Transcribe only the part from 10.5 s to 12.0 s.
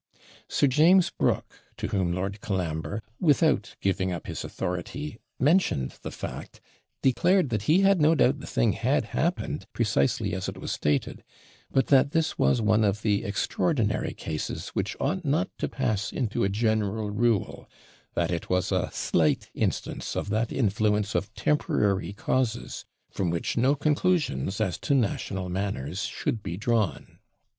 was stated; but